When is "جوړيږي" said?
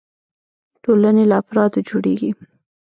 1.87-2.31